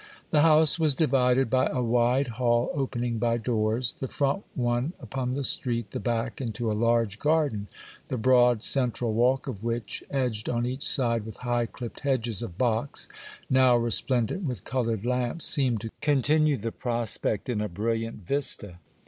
[0.31, 5.33] The house was divided by a wide hall opening by doors, the front one upon
[5.33, 7.67] the street, the back into a large garden,
[8.07, 12.57] the broad central walk of which, edged on each side with high clipped hedges of
[12.57, 13.09] box,
[13.47, 18.79] now resplendent with coloured lamps, seemed to continue the prospect in a brilliant vista.